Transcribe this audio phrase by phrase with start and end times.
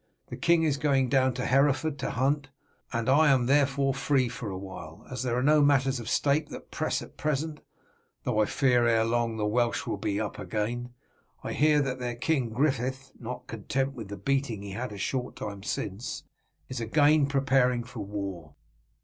[0.29, 2.49] "The king is going down into Hereford to hunt,
[2.91, 6.49] and I am therefore free for a while, as there are no matters of state
[6.49, 7.59] that press at present,
[8.23, 10.89] though I fear that ere very long the Welsh will be up again.
[11.43, 15.35] I hear that their King Griffith, not content with the beating he had a short
[15.35, 16.23] time since,
[16.67, 18.55] is again preparing for war.